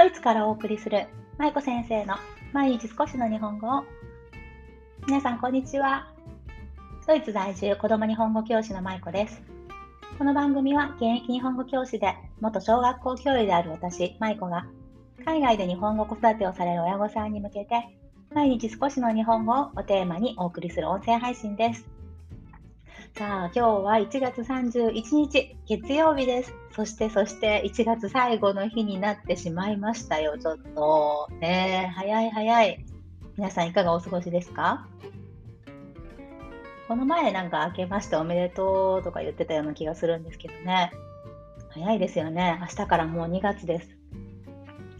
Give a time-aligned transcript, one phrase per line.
[0.00, 1.08] ドイツからお送りする？
[1.36, 2.14] 舞子先生の
[2.54, 3.84] 毎日少しの日本語を。
[5.06, 6.08] 皆さんこんにちは。
[7.06, 9.42] ドイツ在住子供日本語教師の舞子です。
[10.16, 14.64] この番組は現役日本語教師で元小学校教諭である私舞子が
[15.26, 17.86] 海外で日本語子育てをされる親御さんに向けて
[18.34, 21.84] 毎日少しの日本語をおテーマにお送りする音声配信です。
[23.16, 26.54] さあ、今日は1月31日、月曜日です。
[26.74, 31.28] そして、そして1月最後の日になってしまいましたよ、ちょっと。
[31.38, 32.84] ね早い早い。
[33.36, 34.86] 皆さんいかがお過ごしですか？
[36.88, 40.90] この前なんか明けましておめでとうとか言ってたような気がするんですけどね。
[41.70, 42.58] 早いですよね。
[42.60, 43.88] 明日からもう2月です。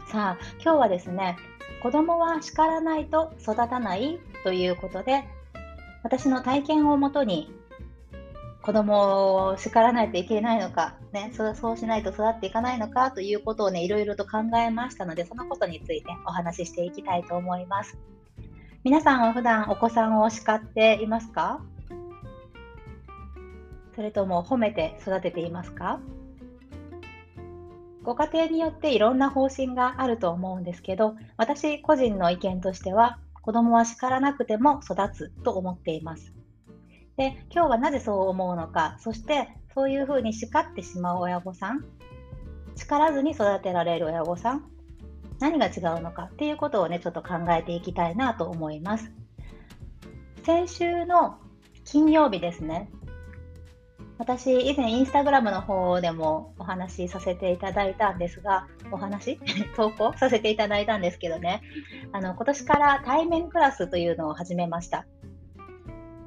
[0.08, 1.36] さあ、今日はですね、
[1.82, 5.24] 子供は叱らないと育たないということで、
[6.02, 7.52] 私の体験をもとに
[8.62, 17.98] 子供を叱らないといけないのか、ね、そそうしないと育っていかないのかということをね、いろいろと考えましたので、そのことについてお話ししていきたいと思います。
[18.84, 21.62] 皆さんは普段お子さんを叱っていますか？
[23.96, 26.00] それとも褒めて育てていますか？
[28.02, 36.34] ご家庭によっていろんな方針があると思うんですけど、私個人の意見としては、子供は叱らなくても育つと思っています。
[37.16, 41.84] で今日はなぜそう思うのかそしてそういうふうに叱ってしまう親御さん
[42.76, 44.64] 叱らずに育てられる親御さん
[45.40, 49.10] 何が違うのかっていうことをねちょっと考えていきたいなと思います。
[50.44, 51.38] 先週の
[51.84, 52.90] 金曜日ですね。
[54.18, 59.40] 私以前インスタグラムの方でもお話しさせていただいたんですがお話？
[59.76, 61.62] 投稿させていただいたんですけどね。
[62.12, 65.06] あの今年から対面クラスというのを始めました。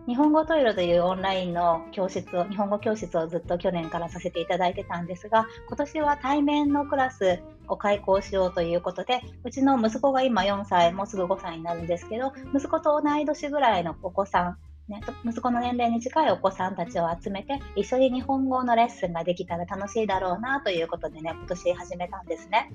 [0.06, 14.58] 日本語トイロというオンラインの教室を、日本語教室をずっと去年からさせていただいてたんですが、今年は対面のクラスを開講しようということで、うちの息子が今4歳、もうすぐ5歳になるんですけど、息子と同い年ぐらいのお子さん、
[14.92, 22.74] ね、息子の年齢に近いお子さんたちを集めて、一緒に日本語のレッスンができたら楽しいだろうなということでね、今年始めたんですね。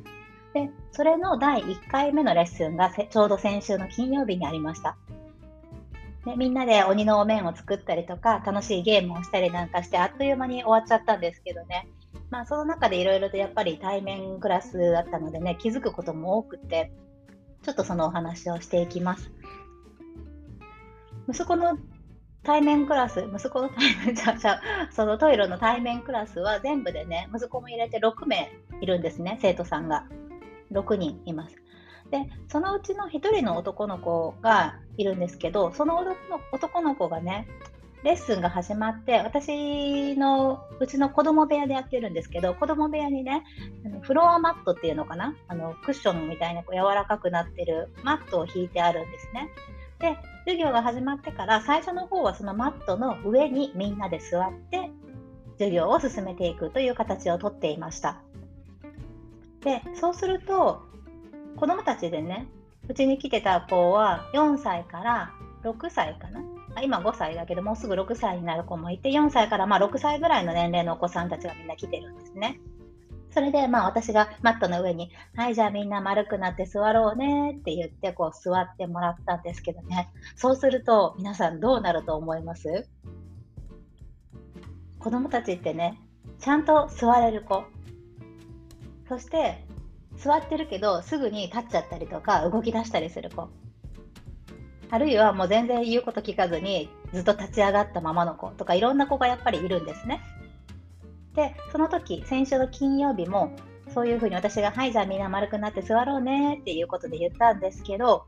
[0.55, 4.97] で、それの第1回目のレッスンがちょうど先週の金曜日にありました。
[6.29, 11.89] ね、みんなで鬼のお面を作ったりとか、楽しいゲームをしたりなんかして、あっという間に終わっちゃったんですけどね。
[12.31, 16.93] まあ、その中でいろいろとやっぱり対面クラスだったのでね、気づくことも多くて、
[17.63, 19.31] ちょっとそのお話をしていきます。
[21.31, 21.79] 息子の
[22.43, 24.61] 対面クラス、息子の対面、 じゃ
[24.91, 28.51] そのトイレの対面クラスは全部でね、息子も入れて6名
[28.83, 30.05] いるんですね、生徒さんが。
[30.73, 31.57] 6人います。
[32.11, 36.03] でそのうちの1人の男の子がいるんですけどその
[36.53, 37.47] 男の子がね
[38.05, 43.45] レッスンが始まって私のうちの子供部屋でやってるんですけど子供部屋にね
[43.85, 45.35] あのフロアマットっていうのかな？
[45.49, 49.51] あのクッションみたいなこう柔らかくなってるマットを引いてあるんですね。
[49.99, 54.91] で授業が始まってから最初の方はそのマットの上にみんなで座って
[55.55, 58.23] 授業を進めていくという形をとっていました。
[59.65, 60.88] でそうすると
[61.59, 62.47] 子供たちでね、
[62.89, 65.33] うちに来てた子は4歳から
[65.65, 66.41] 6歳かな。
[66.83, 72.61] 今5歳だけど、もうすぐ6歳になる子もいて、4歳からまあ6歳ぐらいの年齢のお子さんたちがみんな来てるんですね。
[73.31, 80.11] それでまあ私がマットの上に、はい、じゃあみんな丸くなって座ろうねって言ってこう座ってもらったんですけどね。
[80.37, 82.89] そうすると皆さんどうなると思います？
[85.01, 86.01] 子供たちってね、
[86.39, 87.65] ちゃんと座れる子。
[89.09, 89.65] そして
[90.19, 93.49] 座ってるけどすぐに立っちゃったりとか動き出したりする子
[94.91, 100.21] あるいはもう全然言うこと聞かずにずっと立ち上がったままの子とかいろんな子がやっぱりいるんですね。
[101.35, 103.55] でその時先週の金曜日も
[103.95, 108.25] そういうふうに私が「はいじゃあみんな丸くなって座ろうね」っていうことで言ったんですけど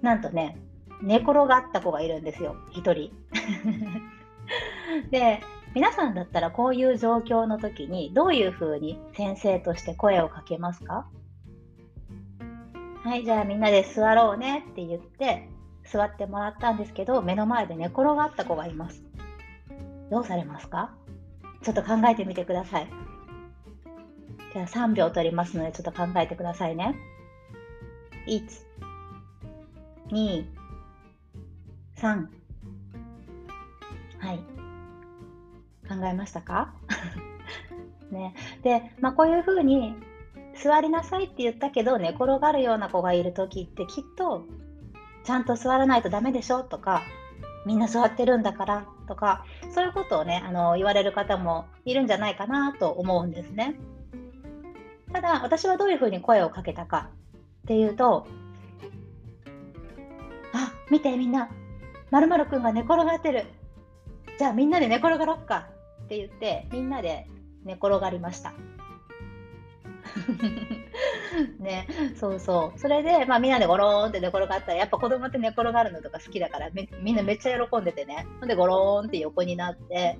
[0.00, 0.56] なんとね
[1.02, 3.12] 寝転がった子がいるんですよ1人。
[5.10, 5.40] で
[5.74, 11.08] 皆さんだったらこういう状況の時にどういうふうに先生として声をかけますか？
[13.02, 15.48] はい、じゃあみんなで座ろうねって言って
[15.84, 19.02] 座ってもらったんですけど目の前で寝転がった子がいます。
[20.10, 20.94] どうされますか？
[21.62, 22.88] ちょっと考えてみてください。
[24.52, 26.94] じゃあ3秒取りますのでちょっと考えてくださいね。
[30.08, 30.44] 123、
[36.00, 36.74] 考えましたか？
[38.10, 39.96] ね、で、まあ、こういうふうに
[40.54, 44.44] 座りなさいって言ったけど寝転がるような子がいる時ってきっと
[45.24, 47.02] ちゃんと座らないとダメでしょとか
[47.66, 53.74] みんな座ってるんだからとかそういうことをねあの言われる方もいるんじゃないかなと思うんですね。
[55.14, 57.08] ただ、私はどういうふうに声をかけたか
[57.62, 58.26] っていうと、
[60.52, 61.48] あ、見てみんな、
[62.10, 63.44] まるくんが寝転がってる。
[64.40, 65.68] じゃあみんなで寝転がろっか
[66.04, 67.26] って言って、みんなで
[67.64, 68.52] 寝転がりました。
[71.58, 72.78] ね、そうそう。
[72.78, 78.26] それで、まあ、みんなでゴローンって寝転がったら、やっぱ子供って寝転がるのとか好きだから、みんなめっちゃ喜んでてね。
[78.40, 80.18] ほんで、ゴローンって横になって、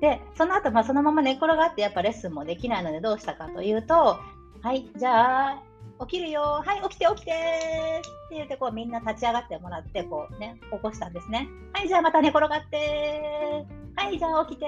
[0.00, 4.18] で、その後、まあ、そのまま寝転がって、やっぱレッスンもできないので、どうしたかというと、
[4.62, 5.62] はい、じゃあ、
[6.00, 11.48] 起きるよ、はい、起きて起きてって言って、こう、みんな立ち上がってもらって、こうね、起こしたんですね。
[11.72, 13.64] はい、じゃあまた寝転がって
[13.94, 14.66] はい、じゃあ起きて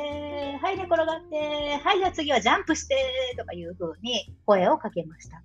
[0.61, 2.97] はい、寝転がってはい、じゃあ次はジャンプして
[3.39, 5.43] とかいう風に声をかけました。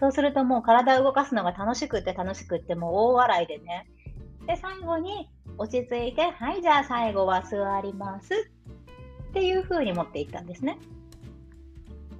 [0.00, 3.86] そうするともう体を動かすのが楽しくって楽しくってもう大笑いでね。
[4.46, 5.28] で、最後に
[5.58, 8.50] 落ち着いて、はい、じゃあ最後は座ります
[9.30, 10.78] っていう風に持っていったんですね。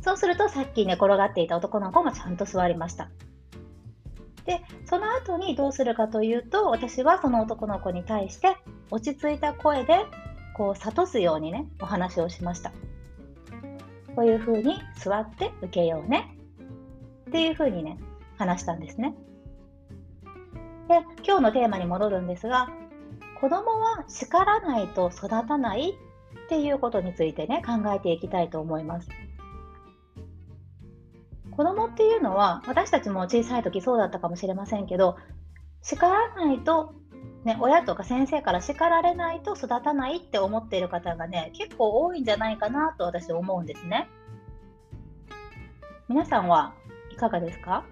[0.00, 3.10] そうするとさっき寝転がっていた男の子もちゃんと座りました。
[4.44, 8.56] で、その後にどうするかというと、私はその男の子に対して
[8.90, 10.04] 落ち着いた声で
[10.54, 12.72] こう諭すようにね、お話をしました。
[14.14, 16.36] こういう風に座って受けようね
[17.28, 17.98] っていう風にね、
[18.36, 19.14] 話したんですね。
[20.88, 22.68] で、今日のテーマに戻るんですが、
[23.40, 25.96] 子供は叱らないと育たない
[26.44, 29.08] っていうことについてね、考えていきたいと思います。
[31.56, 35.16] 子供っていうのは、私たちも小さい時そうだったかもしれませんけど、
[35.82, 36.94] 叱らないと
[37.44, 44.08] ね、親とか先生から叱られないと育たないって思っている方がね、結構多いんじゃないかなと私思うんですね。
[46.08, 46.74] 皆さんは
[47.10, 47.84] いかがですか？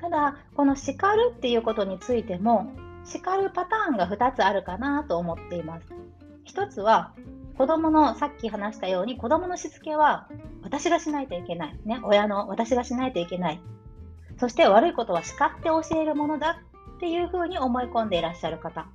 [0.00, 2.70] ただ、この叱るっていうことについても、
[3.04, 5.86] 叱るパターンが2つあるかなと思っています。
[6.46, 7.12] 1つは、
[7.56, 10.28] 子供のさっき話したように子供のしつけは
[10.62, 11.78] 私がしないといけない。
[11.86, 13.60] ね、親の私がしないといけない。
[14.38, 16.60] そして悪いことは叱って教えるものだ
[16.96, 18.88] っていうふうに思い込んでいらっしゃる方。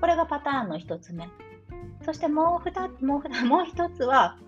[0.00, 1.28] これがパターンの1つ目。
[2.04, 4.38] そしてもう 2, もう もう1つは、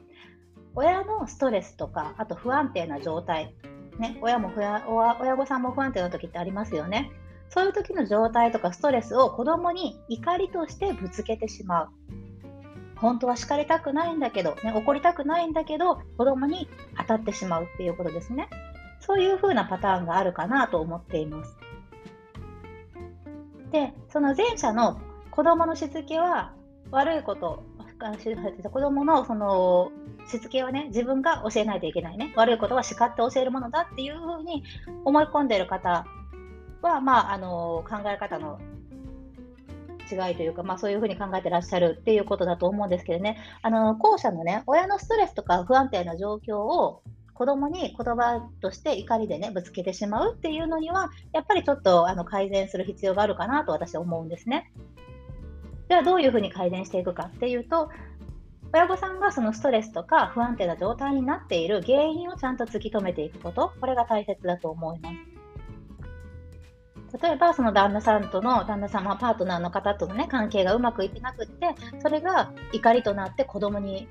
[0.74, 3.54] 親のストレスとか、あと不安定な状態。
[3.98, 7.12] ね、親も親御さんも不安定な時ってありますよね。
[7.48, 11.88] そういう時の状態とかストレスを子供に怒りとしてぶつけてしまう。
[12.96, 18.48] 本当は叱りたくないんだけど、ね、怒りたくないんだけど、子供に当たってしまうっていうことですね。
[19.06, 21.56] そういう風なパターンがあるかなと思っています。
[23.70, 26.52] で、その前者の子供のしつけは
[26.90, 27.62] 悪いこと、
[28.70, 29.90] 子供のその
[30.26, 32.32] しつけはね、自分が教えないといけないね。
[32.36, 34.64] 悪いことは叱って教えるものだっていうふうに
[35.04, 36.06] 思い込んでいる方
[36.82, 38.58] は、まあ、あの考え方の
[40.10, 47.02] 違いというか、まあ、そういうふうに考えてらっしゃるっていうことだと思うんですけどね、あの後者のね、親のストレスとか不安定な状況を
[47.34, 54.72] 子供に言葉として怒りでね、ぶつけてしまうっていうのには、やっぱりちょっとあの改善する必要があるかなと私は思うんですね。
[55.88, 57.90] ではどういうふうに改善していくかっていうと、
[58.72, 65.34] 親御さんがそのストレスとか不安定な状態になっている原因をちゃんと突き止めていくこと、これが大切だと思います。
[67.22, 71.68] 例えば、その旦那さんとの、旦那様、パートナーの方とのね、関係がうまくいってなくって、
[72.00, 74.08] それが怒りとなって子供に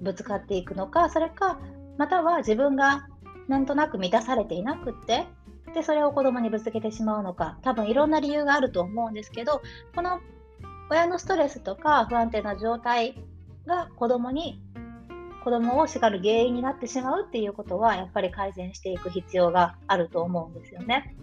[0.00, 1.58] ぶつかっていくのか、それか、
[1.98, 3.06] または自分が
[3.48, 5.26] なんとなく満たされていなくって
[5.74, 9.62] でそれを子供にぶつけてしまうのか多分いろんな理由があると思うんですけど
[9.94, 10.20] この
[10.90, 13.16] 親のストレスとか不安定な状態
[13.66, 14.60] が子供に
[15.42, 21.14] 子供を叱る原因になってしまうっていうことはやっぱり改善していく必要があると思うんですよね。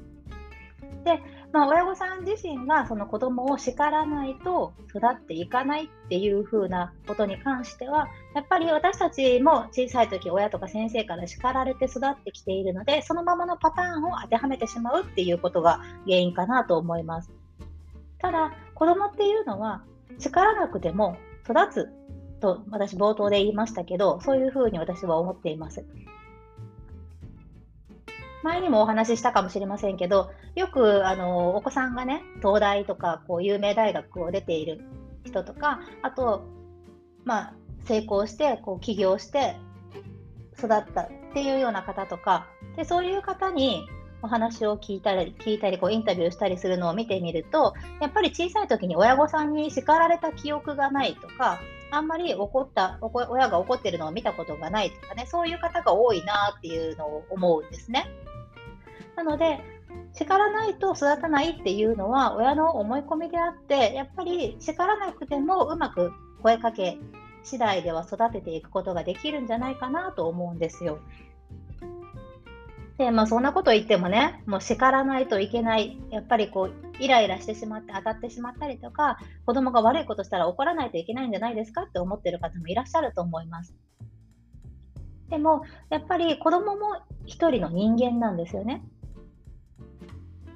[1.04, 1.20] で、
[1.52, 17.32] まあ、親御さん自身がその子供を叱らないと育っていかないっていう風なことに関しては、やっぱり私たちも小さい時親とか先生から叱られて育ってきているので、そのままのパターンを当てはめてしまうっていうことが原因かなと思います。
[18.20, 19.84] ただ、子供っていうのは
[20.20, 21.90] 叱らなくても育つ
[22.40, 25.86] と私冒頭で言いましたけど、そういうふうに私は思っています。
[28.44, 34.82] 前にもお話ししたかもしれませんけど、よくあのお子さんがね、東大とかこう有名大学を出ている
[35.24, 36.44] 人とか、あと、
[37.24, 37.54] まあ、
[37.86, 39.56] 成功してこう起業して
[40.58, 43.88] 育ったっていうような方とか、でそういう方に
[44.24, 51.60] お話を聞いたり、聞いたりこうインタビューしたりするのを見てみると、やっぱり小さい時に親御さんに叱られた記憶がないとか、
[51.94, 58.10] あんまり怒った親が怒ってるのを見たことがないとかね、そういう方が多いなっていうのを思うんですね。
[59.16, 59.60] なので、
[60.14, 66.98] 叱らないと育たないっていうのは親の思い込みであって、やっぱり叱らなくてもうまく声かけ
[67.44, 71.00] 次第では育てていくことができるんじゃないかなと思うんですよ。
[72.98, 83.74] で、まあそんなこと言ってもね、もう叱らないといけない、やっぱりこう、イライラしてしまって当たってしまったりとか、子供が悪いことしたら怒らないといけないんじゃないですかって思ってる方もいらっしゃると思います。
[85.30, 88.84] でも、やっぱり子供も一人の人間なんですよね。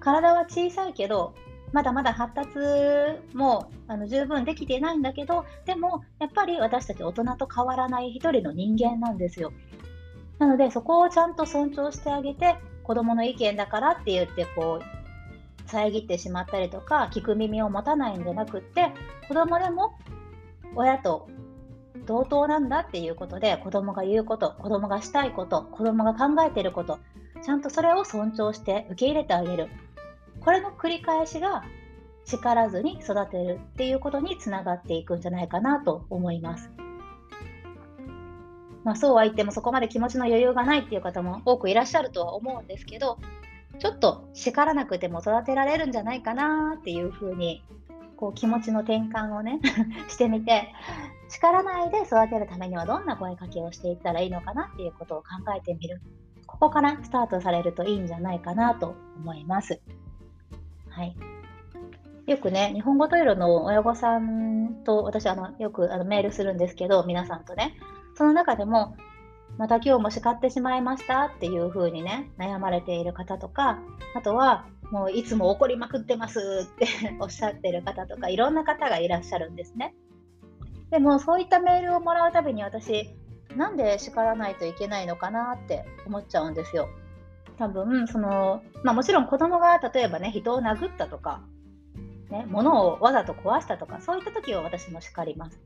[0.05, 1.33] 体は小さいけど、
[1.73, 2.59] まだまだ発達
[3.33, 9.51] もあの十分できていないんだけど、でもやっぱり私たち大人と変わらない一人の人間なんですよ。
[10.37, 18.91] なので、そこをちゃんと尊重してあげて、子供の意見だからって言って、こう、遮ってしまったりとか、聞く耳を持たないんじゃなくって、
[19.27, 19.95] 子供でも
[20.75, 21.27] 親と
[22.05, 26.99] 同等なんだっていうことで、子供が言うこと、子供がしたいこと、子供が考えてること、
[27.41, 29.69] ちゃんとそれを尊重して受け入れてあげる。
[30.45, 31.63] これの繰り返しが
[32.23, 36.69] 叱らずに育てるっていうことにつながっていくんじゃないかなと思います。
[38.83, 43.17] まあ、そうは言ってもそこまで気持ちの余裕がないっていう方も多くいらっしゃるとは思うんですけど、
[43.79, 47.63] ちょっと叱らなくても育てられるんじゃないかなっていうふうに、
[48.15, 49.59] こう気持ちの転換をね
[50.07, 50.71] してみて、
[51.27, 55.99] 叱らないで育てるためにはどんな声かけをしていったらいいのかなっていうことを考えてみる。
[56.45, 59.81] ここからスタートされるといいんじゃないかなと思います。
[60.95, 61.15] はい。
[62.25, 67.75] よくね、日本語トイレの親御さんと私あのよくあのメールするんですけど、皆さんとね、
[68.15, 68.95] その中でも、
[69.57, 73.79] また今日も叱ってしまいましたっていう風にね、悩まれている方とか、
[74.15, 76.87] あとは、もういつも怒りまくってますって
[77.19, 79.93] おっしゃってる方とか、いろんな方がいらっしゃるんですね。
[80.91, 83.09] でも、そういったメールをもらうたびに私、
[83.57, 86.87] なんで叱らないといけないのかなって思っちゃうんですよ。
[87.57, 91.41] 多分、その、まあもちろん子供が例えばね、人を殴ったとか、
[92.29, 95.59] ね、物をわざと壊したとか、そういった時は私も叱ります。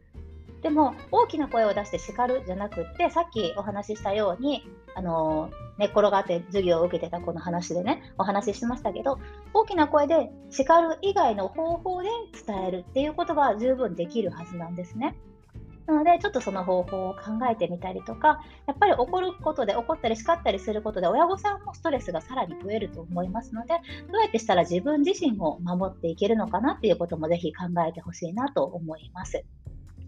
[0.62, 4.64] でも大きな声を出して叱るじゃなくってさっきお話ししたように
[4.96, 9.20] あの寝っ転がって授業を受けてた子の話でねお話ししましたけど
[9.54, 12.10] 大きな声で叱る以外の方法で
[12.46, 15.16] 伝えるっていうことが十分できるはずなんですね。
[15.90, 17.20] なので、ちょっとその方法を考
[17.52, 23.74] えてみたりとか、やっぱり怒ることで、怒ったり叱ったりすることで、親御さんもストレスがさらに増えると思いますので、
[24.12, 29.44] どうやってしたら自分自身を守っていけるのかなっていうこともぜひ考えてほしいなと思います。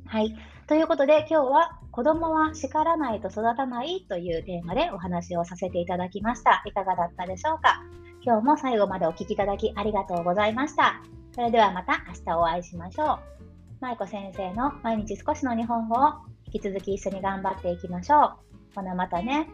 [0.06, 0.36] はい。
[0.68, 6.62] ということで、今日は子供は叱らないと育たないというテーマでお話をさせていただきました。
[6.66, 7.82] いかがだったでしょうか？
[8.24, 11.02] 今日も最後までお聴きいただきありがとうございました。
[11.34, 13.41] それではまた明日お会いしましょう。
[13.82, 16.14] 舞子先生の毎日少しの日本語を
[16.46, 18.76] 引き続き一緒に頑張っていきましょう。
[18.76, 19.50] ほなまたね。